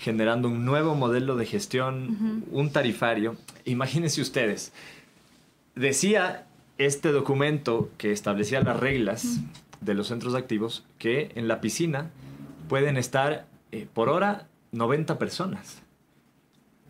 [0.00, 3.36] generando un nuevo modelo de gestión, un tarifario.
[3.66, 4.72] Imagínense ustedes,
[5.74, 6.46] decía
[6.78, 9.40] este documento que establecía las reglas
[9.82, 12.10] de los centros activos que en la piscina
[12.68, 15.82] pueden estar eh, por hora 90 personas.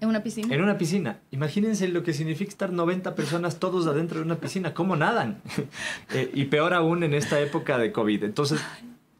[0.01, 0.55] ¿En una piscina?
[0.55, 1.19] En una piscina.
[1.33, 4.73] Imagínense lo que significa estar 90 personas todos adentro de una piscina.
[4.73, 5.43] ¿Cómo nadan?
[6.13, 8.25] Eh, y peor aún en esta época de COVID.
[8.25, 8.61] Entonces,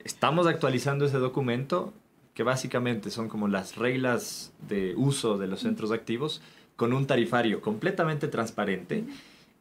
[0.03, 1.93] estamos actualizando ese documento
[2.35, 6.41] que básicamente son como las reglas de uso de los centros activos,
[6.77, 9.05] con un tarifario completamente transparente,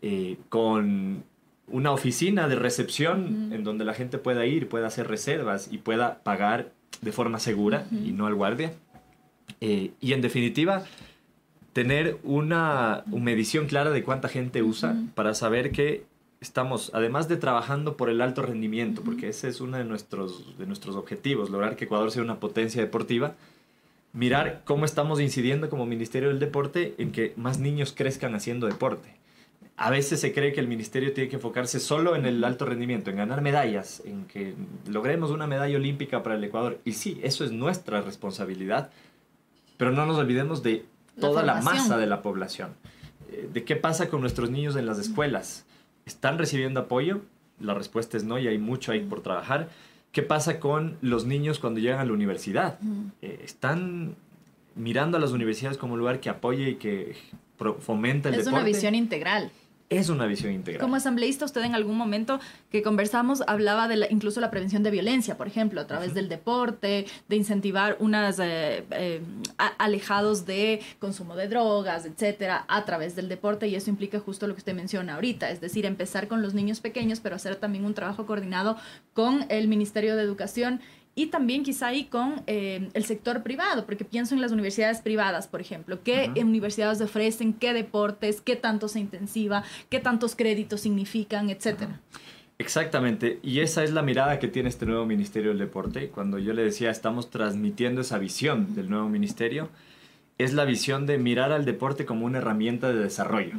[0.02, 1.24] eh, con
[1.68, 6.20] una oficina de recepción en donde la gente pueda ir, pueda hacer reservas y pueda
[6.24, 8.74] pagar de forma segura y no al guardia.
[9.62, 10.84] Eh, y en definitiva,
[11.74, 16.06] tener una, una, medición clara de cuánta gente usa para saber que
[16.42, 20.66] estamos, además de trabajando por el alto rendimiento, porque ese es uno de nuestros, de
[20.66, 23.36] nuestros objetivos, lograr que Ecuador sea una potencia deportiva,
[24.14, 29.18] mirar cómo estamos incidiendo como Ministerio del Deporte en que más niños crezcan haciendo deporte.
[29.76, 33.12] A veces se cree que el ministerio tiene que enfocarse solo en el alto rendimiento,
[33.12, 34.54] en ganar medallas, en que
[34.90, 36.80] logremos una medalla olímpica para el Ecuador.
[36.84, 38.90] Y sí, eso es nuestra responsabilidad,
[39.78, 40.86] pero no nos olvidemos de
[41.18, 42.72] toda la, la masa de la población.
[43.32, 45.66] Eh, de qué pasa con nuestros niños en las escuelas
[46.10, 47.22] ¿Están recibiendo apoyo?
[47.60, 49.70] La respuesta es no y hay mucho ahí por trabajar.
[50.12, 52.80] ¿Qué pasa con los niños cuando llegan a la universidad?
[53.22, 54.16] Eh, ¿Están
[54.74, 57.16] mirando a las universidades como un lugar que apoye y que
[57.80, 58.40] fomenta el deporte?
[58.40, 59.52] Es una visión integral
[59.90, 60.82] es una visión integral.
[60.82, 62.40] Como asambleísta, usted en algún momento
[62.72, 67.08] que conversamos hablaba de incluso la prevención de violencia, por ejemplo, a través del deporte,
[67.28, 69.22] de incentivar unas eh, eh,
[69.78, 74.54] alejados de consumo de drogas, etcétera, a través del deporte y eso implica justo lo
[74.54, 77.96] que usted menciona ahorita, es decir, empezar con los niños pequeños, pero hacer también un
[77.96, 78.78] trabajo coordinado
[79.14, 80.82] con el Ministerio de Educación
[81.20, 85.50] y también quizá ahí con eh, el sector privado, porque pienso en las universidades privadas,
[85.50, 91.50] por ejemplo, qué universidades ofrecen, qué deportes, qué tanto se intensiva, qué tantos créditos significan,
[91.50, 92.00] etcétera.
[92.58, 96.08] Exactamente, y esa es la mirada que tiene este nuevo Ministerio del Deporte.
[96.08, 99.68] Cuando yo le decía, estamos transmitiendo esa visión del nuevo ministerio,
[100.38, 103.56] es la visión de mirar al deporte como una herramienta de desarrollo.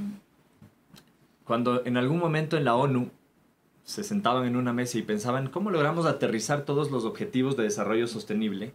[1.45, 3.11] Cuando en algún momento en la ONU
[3.91, 8.07] se sentaban en una mesa y pensaban cómo logramos aterrizar todos los objetivos de desarrollo
[8.07, 8.73] sostenible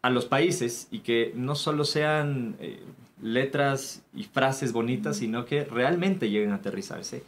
[0.00, 2.82] a los países y que no solo sean eh,
[3.20, 7.24] letras y frases bonitas, sino que realmente lleguen a aterrizarse.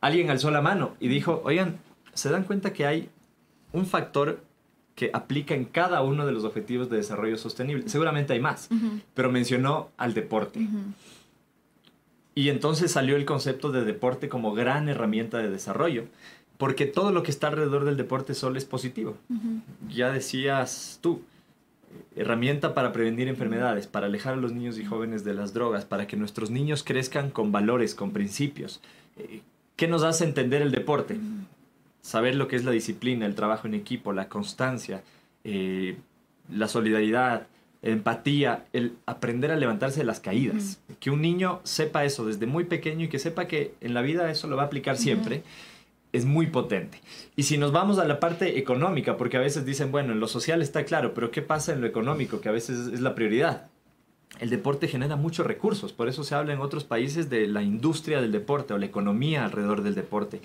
[0.00, 1.76] Alguien alzó la mano y dijo, oigan,
[2.14, 3.10] ¿se dan cuenta que hay
[3.72, 4.40] un factor
[4.94, 7.86] que aplica en cada uno de los objetivos de desarrollo sostenible?
[7.90, 8.70] Seguramente hay más,
[9.12, 10.66] pero mencionó al deporte.
[12.34, 16.04] Y entonces salió el concepto de deporte como gran herramienta de desarrollo
[16.58, 19.16] porque todo lo que está alrededor del deporte solo es positivo.
[19.88, 21.22] Ya decías tú,
[22.14, 26.06] herramienta para prevenir enfermedades, para alejar a los niños y jóvenes de las drogas, para
[26.06, 28.80] que nuestros niños crezcan con valores, con principios.
[29.18, 29.42] Eh,
[29.76, 31.18] ¿Qué nos hace entender el deporte?
[32.00, 35.02] Saber lo que es la disciplina, el trabajo en equipo, la constancia,
[35.44, 35.96] eh,
[36.50, 37.46] la solidaridad,
[37.82, 40.80] empatía, el aprender a levantarse de las caídas.
[40.98, 44.30] Que un niño sepa eso desde muy pequeño y que sepa que en la vida
[44.30, 45.42] eso lo va a aplicar siempre
[46.12, 47.00] es muy potente.
[47.36, 50.28] Y si nos vamos a la parte económica, porque a veces dicen, bueno, en lo
[50.28, 52.40] social está claro, pero ¿qué pasa en lo económico?
[52.40, 53.68] Que a veces es la prioridad.
[54.40, 58.20] El deporte genera muchos recursos, por eso se habla en otros países de la industria
[58.20, 60.40] del deporte o la economía alrededor del deporte.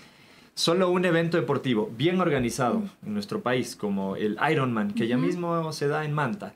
[0.54, 5.72] Solo un evento deportivo bien organizado en nuestro país, como el Ironman, que ya mismo
[5.74, 6.54] se da en Manta,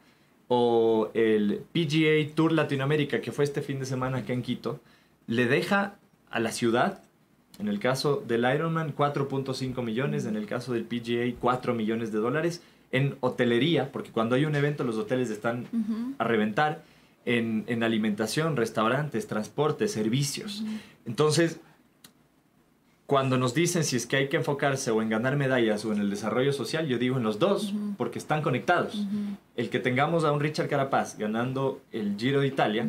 [0.47, 4.79] o el PGA Tour Latinoamérica, que fue este fin de semana acá en Quito,
[5.27, 5.95] le deja
[6.29, 7.04] a la ciudad
[7.59, 10.25] en el caso del Ironman, 4.5 millones.
[10.25, 12.61] En el caso del PGA, 4 millones de dólares.
[12.91, 15.65] En hotelería, porque cuando hay un evento los hoteles están
[16.17, 16.83] a reventar.
[17.25, 20.63] En, alimentación, restaurantes, transporte, servicios.
[21.07, 21.59] Entonces,
[23.07, 26.01] cuando nos dicen si es que hay que enfocarse o en ganar medallas o en
[26.01, 29.07] el desarrollo social, yo digo en los dos, porque están conectados.
[29.55, 32.87] El que tengamos a un Richard Carapaz ganando el Giro de Italia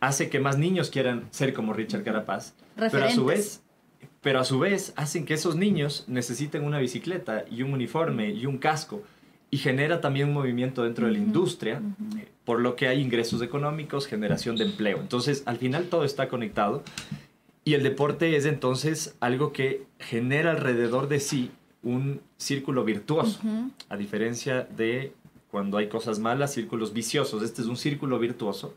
[0.00, 3.62] hace que más niños quieran ser como Richard Carapaz, pero a su vez
[4.26, 8.46] pero a su vez hacen que esos niños necesiten una bicicleta y un uniforme y
[8.46, 9.04] un casco
[9.52, 11.80] y genera también un movimiento dentro de la industria,
[12.44, 14.98] por lo que hay ingresos económicos, generación de empleo.
[14.98, 16.82] Entonces, al final todo está conectado
[17.64, 21.52] y el deporte es entonces algo que genera alrededor de sí
[21.84, 23.38] un círculo virtuoso,
[23.88, 25.12] a diferencia de
[25.52, 27.44] cuando hay cosas malas, círculos viciosos.
[27.44, 28.74] Este es un círculo virtuoso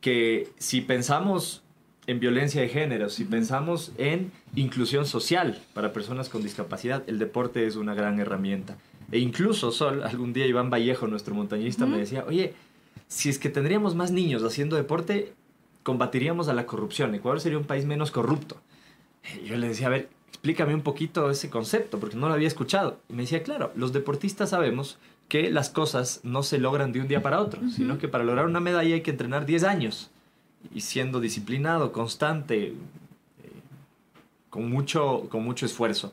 [0.00, 1.64] que si pensamos
[2.08, 7.66] en violencia de género, si pensamos en inclusión social para personas con discapacidad, el deporte
[7.66, 8.78] es una gran herramienta.
[9.12, 12.54] E incluso, Sol, algún día Iván Vallejo, nuestro montañista, me decía, oye,
[13.08, 15.34] si es que tendríamos más niños haciendo deporte,
[15.82, 17.14] combatiríamos a la corrupción.
[17.14, 18.56] Ecuador sería un país menos corrupto.
[19.44, 23.00] yo le decía, a ver, explícame un poquito ese concepto, porque no lo había escuchado.
[23.10, 27.08] Y me decía, claro, los deportistas sabemos que las cosas no se logran de un
[27.08, 30.10] día para otro, sino que para lograr una medalla hay que entrenar 10 años.
[30.74, 32.74] Y siendo disciplinado, constante, eh,
[34.50, 36.12] con, mucho, con mucho esfuerzo.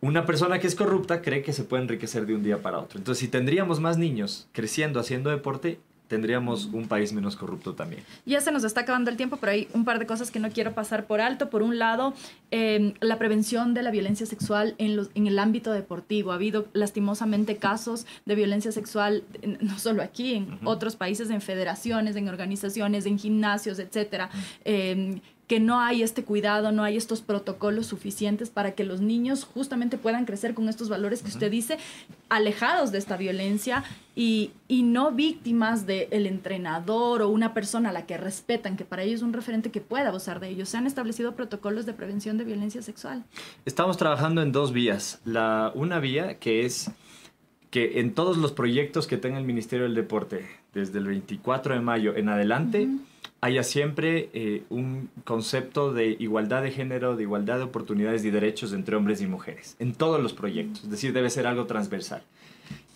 [0.00, 2.98] Una persona que es corrupta cree que se puede enriquecer de un día para otro.
[2.98, 5.78] Entonces, si tendríamos más niños creciendo haciendo deporte,
[6.12, 8.02] tendríamos un país menos corrupto también.
[8.26, 10.50] Ya se nos está acabando el tiempo, pero hay un par de cosas que no
[10.50, 11.48] quiero pasar por alto.
[11.48, 12.12] Por un lado,
[12.50, 16.32] em, la prevención de la violencia sexual en, los, en el ámbito deportivo.
[16.32, 19.24] Ha habido lastimosamente casos de violencia sexual,
[19.62, 24.28] no solo aquí, en otros países, en federaciones, en organizaciones, en gimnasios, etcétera
[25.52, 29.98] que no hay este cuidado, no hay estos protocolos suficientes para que los niños justamente
[29.98, 31.76] puedan crecer con estos valores que usted dice,
[32.30, 33.84] alejados de esta violencia
[34.16, 39.16] y, no víctimas del entrenador o una persona a la que respetan, que para ellos
[39.16, 40.70] es un referente que pueda abusar de ellos.
[40.70, 43.22] Se han establecido protocolos de prevención de violencia sexual.
[43.66, 45.20] Estamos trabajando en dos vías.
[45.26, 46.90] La, una vía que es
[47.68, 51.80] que en todos los proyectos que tenga el Ministerio del Deporte, desde el 24 de
[51.82, 52.88] mayo en adelante,
[53.42, 58.72] haya siempre eh, un concepto de igualdad de género, de igualdad de oportunidades y derechos
[58.72, 62.22] entre hombres y mujeres, en todos los proyectos, es decir, debe ser algo transversal.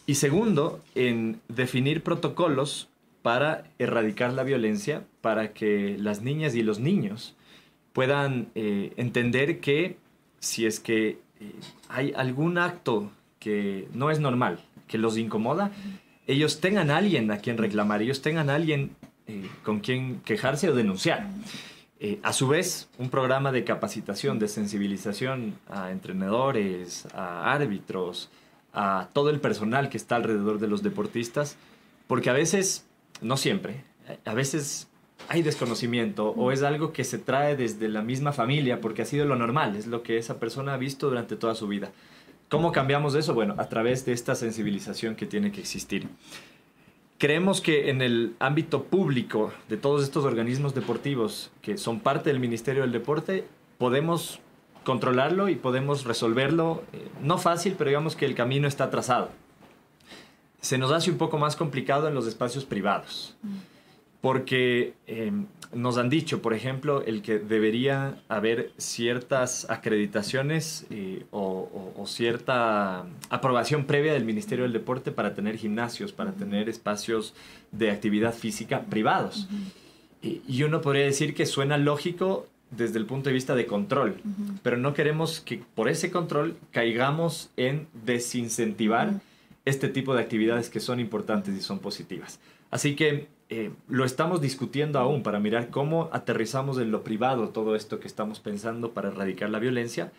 [0.06, 2.88] Y segundo, en definir protocolos
[3.22, 7.34] para erradicar la violencia, para que las niñas y los niños
[7.92, 9.96] puedan eh, entender que
[10.38, 11.52] si es que eh,
[11.88, 15.72] hay algún acto que no es normal, que los incomoda,
[16.28, 18.92] ellos tengan a alguien a quien reclamar, ellos tengan a alguien
[19.26, 21.26] eh, con quien quejarse o denunciar.
[21.98, 28.30] Eh, a su vez, un programa de capacitación, de sensibilización a entrenadores, a árbitros,
[28.72, 31.56] a todo el personal que está alrededor de los deportistas,
[32.06, 32.86] porque a veces,
[33.22, 33.84] no siempre,
[34.24, 34.88] a veces
[35.28, 39.24] hay desconocimiento o es algo que se trae desde la misma familia porque ha sido
[39.24, 41.90] lo normal, es lo que esa persona ha visto durante toda su vida.
[42.48, 43.34] ¿Cómo cambiamos eso?
[43.34, 46.06] Bueno, a través de esta sensibilización que tiene que existir.
[47.18, 52.40] Creemos que en el ámbito público de todos estos organismos deportivos que son parte del
[52.40, 53.46] Ministerio del Deporte,
[53.78, 54.40] podemos
[54.84, 59.30] controlarlo y podemos resolverlo, eh, no fácil, pero digamos que el camino está trazado.
[60.60, 63.34] Se nos hace un poco más complicado en los espacios privados,
[64.26, 72.04] porque em, nos han dicho, por ejemplo, el que debería haber ciertas acreditaciones eh, o,
[72.08, 77.34] cierta aprobación previa del Ministerio del Deporte para tener gimnasios, para tener espacios
[77.70, 79.46] de actividad física privados.
[80.20, 84.16] y, uno podría decir que suena lógico desde el punto de vista de control,
[84.64, 89.20] pero no queremos que por ese control caigamos en desincentivar
[89.64, 92.40] este tipo de actividades que son importantes y son positivas.
[92.72, 97.76] Así que eh, lo estamos discutiendo aún para mirar cómo aterrizamos en lo privado todo
[97.76, 100.12] esto que estamos pensando para erradicar la violencia.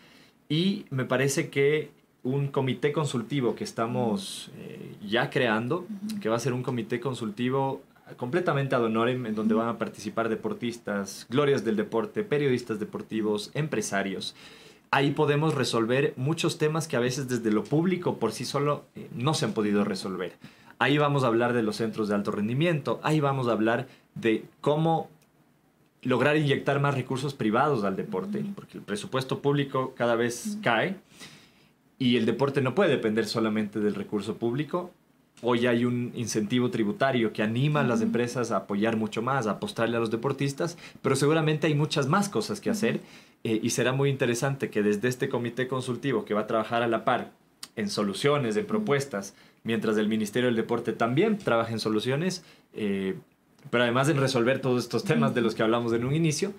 [0.48, 1.90] Y me parece que
[2.22, 5.86] un comité consultivo que estamos eh, ya creando,
[6.20, 7.82] que va a ser un comité consultivo
[8.16, 14.34] completamente ad honorem, en donde van a participar deportistas, glorias del deporte, periodistas deportivos, empresarios.
[14.90, 19.08] Ahí podemos resolver muchos temas que a veces desde lo público por sí solo eh,
[19.12, 20.32] no se han podido resolver.
[20.78, 24.44] Ahí vamos a hablar de los centros de alto rendimiento, ahí vamos a hablar de
[24.60, 25.10] cómo
[26.02, 30.96] lograr inyectar más recursos privados al deporte, porque el presupuesto público cada vez cae
[31.98, 34.92] y el deporte no puede depender solamente del recurso público.
[35.42, 39.52] Hoy hay un incentivo tributario que anima a las empresas a apoyar mucho más, a
[39.52, 43.00] apostarle a los deportistas, pero seguramente hay muchas más cosas que hacer
[43.44, 46.88] eh, y será muy interesante que desde este comité consultivo que va a trabajar a
[46.88, 47.32] la par
[47.76, 49.34] en soluciones, en propuestas,
[49.68, 52.42] mientras el Ministerio del Deporte también trabaja en soluciones,
[52.72, 53.16] eh,
[53.70, 56.54] pero además en resolver todos estos temas de los que hablamos en un inicio.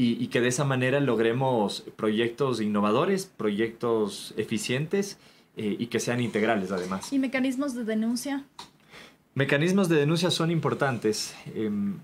[0.00, 5.18] y, que de esa manera logremos proyectos innovadores, proyectos eficientes
[5.56, 7.12] eh, y que sean integrales además.
[7.12, 8.44] ¿Y mecanismos de denuncia?
[9.34, 11.34] Mecanismos de denuncia son importantes.
[11.52, 11.98] Em,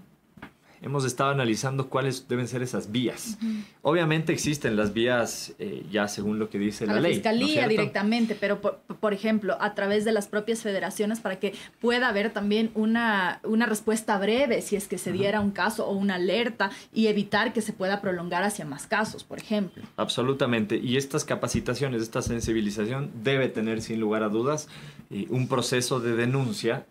[0.83, 3.39] hemos estado analizando cuáles deben ser esas vías.
[3.83, 7.15] Obviamente existen las vías eh, ya según lo que dice la, la ley.
[7.15, 12.33] Fiscalía directamente, pero por, ejemplo, a través de las propias federaciones para que pueda haber
[12.33, 16.71] también una, una respuesta breve si es que se diera un caso o una alerta
[16.93, 19.83] y evitar que se pueda prolongar hacia más casos, por ejemplo.
[19.97, 20.77] Absolutamente.
[20.77, 24.69] Y estas capacitaciones, esta sensibilización debe tener sin lugar a dudas
[25.11, 26.87] eh, un proceso de denuncia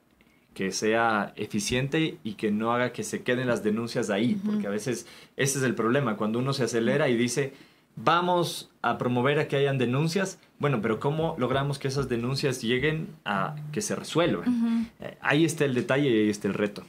[0.53, 4.69] que sea eficiente y que no haga que se queden las denuncias ahí, porque a
[4.69, 7.53] veces ese es el problema, cuando uno se acelera y dice,
[7.95, 13.07] vamos a promover a que hayan denuncias, bueno, pero ¿cómo logramos que esas denuncias lleguen
[13.25, 14.91] a que se resuelvan?
[14.99, 16.83] Eh, ahí está el detalle y ahí está el reto.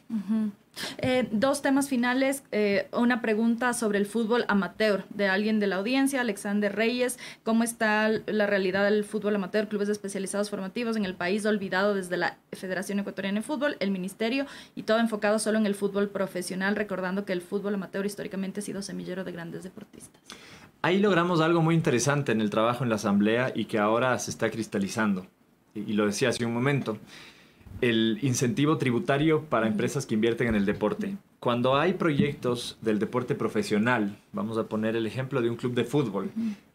[0.99, 2.43] Eh, dos temas finales.
[2.53, 7.19] Eh, una pregunta sobre el fútbol amateur de alguien de la audiencia, Alexander Reyes.
[7.43, 12.17] ¿Cómo está la realidad del fútbol amateur, clubes especializados formativos en el país olvidado desde
[12.17, 16.77] la Federación Ecuatoriana de Fútbol, el Ministerio y todo enfocado solo en el fútbol profesional,
[16.77, 20.21] recordando que el fútbol amateur históricamente ha sido semillero de grandes deportistas?
[20.83, 24.31] Ahí logramos algo muy interesante en el trabajo en la Asamblea y que ahora se
[24.31, 25.27] está cristalizando.
[25.75, 26.99] y lo decía hace un momento
[27.81, 31.17] el incentivo tributario para empresas que invierten en el deporte.
[31.41, 35.85] Cuando hay proyectos del deporte profesional, vamos a poner el ejemplo de un club de
[35.85, 36.31] fútbol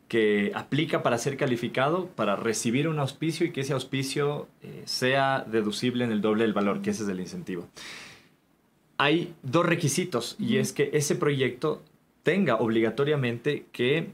[0.08, 5.46] que aplica para ser calificado, para recibir un auspicio y que ese auspicio eh, sea
[5.50, 7.68] deducible en el doble del valor, que ese es el incentivo.
[8.98, 11.82] Hay dos requisitos y es que ese proyecto
[12.24, 14.10] tenga obligatoriamente que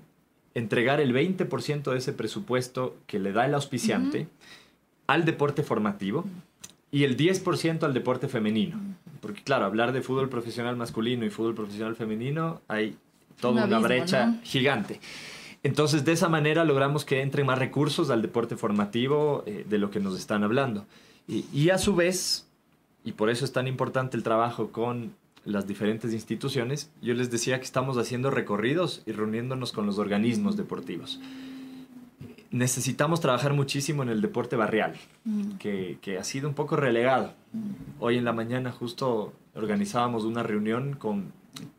[0.54, 4.28] entregar el 20% de ese presupuesto que le da el auspiciante
[5.08, 6.26] al deporte formativo
[6.96, 8.80] y el 10% al deporte femenino.
[9.20, 12.96] Porque claro, hablar de fútbol profesional masculino y fútbol profesional femenino hay
[13.42, 15.02] toda una brecha gigante.
[15.62, 19.92] Entonces, de esa manera logramos que entren más recursos al deporte formativo eh, de lo
[19.92, 20.86] que nos están hablando.
[21.28, 22.48] Y, y, a su vez,
[23.04, 25.12] y por eso es tan importante el trabajo con
[25.44, 30.56] las diferentes instituciones, yo les decía que estamos haciendo recorridos y reuniéndonos con los organismos
[30.56, 31.20] deportivos
[32.52, 35.54] necesitamos trabajar muchísimo en el deporte barrial, mm.
[35.54, 37.34] que, que, ha sido un poco relegado.
[37.54, 37.72] Mm.
[38.00, 41.32] Hoy en la mañana justo organizábamos una reunión con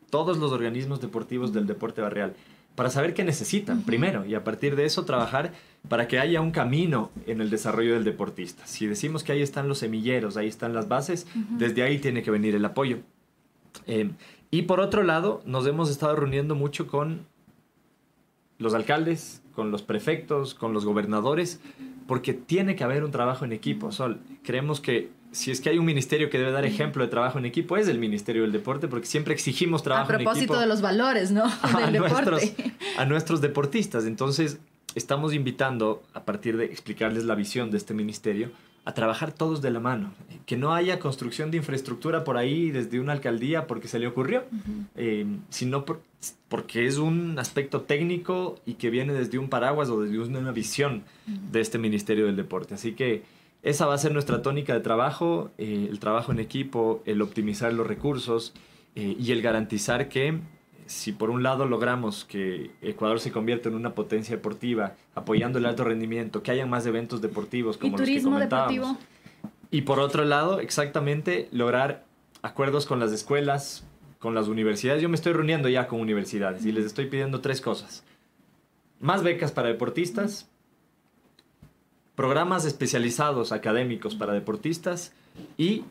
[0.09, 2.33] todos los organismos deportivos del deporte barrial
[2.77, 5.51] para saber qué necesitan primero y a partir de eso trabajar
[5.89, 8.67] para que haya un camino en el desarrollo del deportista.
[8.67, 11.25] Si decimos que ahí están los semilleros, ahí están las bases,
[11.57, 12.99] desde ahí tiene que venir el apoyo.
[13.87, 14.11] Eh,
[14.51, 17.25] y por otro lado, nos hemos estado reuniendo mucho con
[18.59, 21.59] los alcaldes, con los prefectos, con los gobernadores,
[22.05, 23.91] porque tiene que haber un trabajo en equipo.
[23.91, 27.39] Sol, creemos que si es que hay un ministerio que debe dar ejemplo de trabajo
[27.39, 30.29] en equipo, es el Ministerio del Deporte, porque siempre exigimos trabajo en equipo.
[30.29, 31.45] A propósito de los valores, ¿no?
[31.63, 32.43] A, nuestros,
[32.99, 34.05] a nuestros deportistas.
[34.05, 34.59] Entonces,
[34.93, 38.51] estamos invitando, a partir de explicarles la visión de este ministerio,
[38.87, 40.13] a trabajar todos de la mano.
[40.45, 44.45] Que no haya construcción de infraestructura por ahí desde una alcaldía porque se le ocurrió,
[44.95, 45.83] eh, sino
[46.47, 51.03] porque es un aspecto técnico y que viene desde un paraguas o desde una visión
[51.51, 52.75] de este Ministerio del Deporte.
[52.75, 53.23] Así que
[53.61, 57.73] esa va a ser nuestra tónica de trabajo, eh, el trabajo en equipo, el optimizar
[57.73, 58.53] los recursos
[58.95, 60.39] eh, y el garantizar que
[60.87, 65.65] si por un lado logramos que Ecuador se convierta en una potencia deportiva, apoyando el
[65.65, 68.73] alto rendimiento, que haya más eventos deportivos como los que comentábamos.
[68.73, 68.97] Deportivo.
[69.69, 72.05] Y por otro lado, exactamente lograr
[72.41, 73.85] acuerdos con las escuelas,
[74.19, 75.01] con las universidades.
[75.01, 78.03] Yo me estoy reuniendo ya con universidades y les estoy pidiendo tres cosas.
[79.01, 80.49] Más becas para deportistas,
[82.15, 85.13] programas especializados académicos para deportistas
[85.57, 85.83] y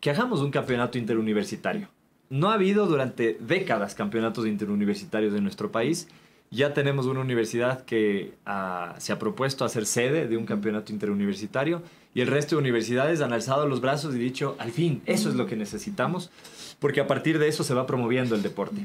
[0.00, 1.88] que hagamos un campeonato interuniversitario
[2.30, 6.08] no ha habido durante décadas campeonatos interuniversitarios en nuestro país.
[6.50, 11.82] Ya tenemos una universidad que ah, se ha propuesto hacer sede de un campeonato interuniversitario
[12.14, 15.34] y el resto de universidades han alzado los brazos y dicho, al fin, eso es
[15.34, 16.30] lo que necesitamos,
[16.78, 18.80] porque a partir de eso se va promoviendo el deporte.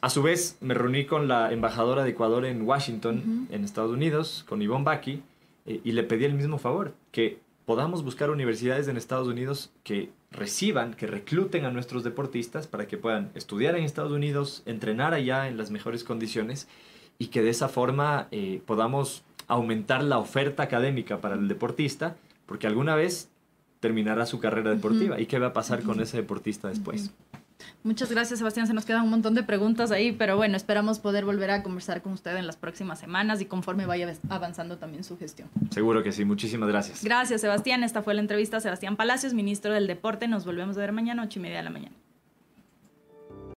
[0.00, 4.44] A su vez, me reuní con la embajadora de Ecuador en Washington, en Estados Unidos,
[4.48, 5.22] con Yvonne Baki,
[5.66, 10.10] eh, y le pedí el mismo favor, que podamos buscar universidades en Estados Unidos que
[10.30, 15.48] reciban, que recluten a nuestros deportistas para que puedan estudiar en Estados Unidos, entrenar allá
[15.48, 16.68] en las mejores condiciones
[17.18, 22.66] y que de esa forma eh, podamos aumentar la oferta académica para el deportista, porque
[22.66, 23.30] alguna vez
[23.80, 25.20] terminará su carrera deportiva.
[25.20, 27.12] ¿Y qué va a pasar con ese deportista después?
[27.82, 28.66] Muchas gracias, Sebastián.
[28.66, 32.02] Se nos quedan un montón de preguntas ahí, pero bueno, esperamos poder volver a conversar
[32.02, 35.48] con usted en las próximas semanas y conforme vaya avanzando también su gestión.
[35.70, 36.24] Seguro que sí.
[36.24, 37.04] Muchísimas gracias.
[37.04, 37.84] Gracias, Sebastián.
[37.84, 40.28] Esta fue la entrevista a Sebastián Palacios, ministro del Deporte.
[40.28, 41.94] Nos volvemos a ver mañana, ocho y media de la mañana.